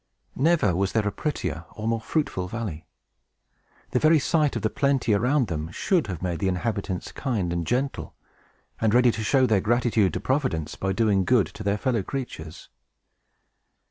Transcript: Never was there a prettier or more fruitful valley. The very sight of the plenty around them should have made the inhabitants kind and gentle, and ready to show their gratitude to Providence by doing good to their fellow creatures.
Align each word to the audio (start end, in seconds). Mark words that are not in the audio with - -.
Never 0.35 0.75
was 0.75 0.93
there 0.93 1.07
a 1.07 1.11
prettier 1.11 1.65
or 1.73 1.87
more 1.87 2.01
fruitful 2.01 2.47
valley. 2.47 2.87
The 3.91 3.99
very 3.99 4.17
sight 4.17 4.55
of 4.55 4.63
the 4.63 4.69
plenty 4.71 5.13
around 5.13 5.45
them 5.45 5.69
should 5.71 6.07
have 6.07 6.23
made 6.23 6.39
the 6.39 6.47
inhabitants 6.47 7.11
kind 7.11 7.53
and 7.53 7.67
gentle, 7.67 8.15
and 8.79 8.95
ready 8.95 9.11
to 9.11 9.23
show 9.23 9.45
their 9.45 9.61
gratitude 9.61 10.13
to 10.13 10.19
Providence 10.19 10.75
by 10.75 10.91
doing 10.91 11.23
good 11.23 11.45
to 11.49 11.61
their 11.61 11.77
fellow 11.77 12.01
creatures. 12.01 12.67